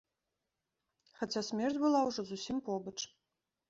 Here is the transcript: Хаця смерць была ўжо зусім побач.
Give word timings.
Хаця 1.21 1.41
смерць 1.51 1.79
была 1.87 1.99
ўжо 2.11 2.21
зусім 2.35 2.57
побач. 2.69 2.99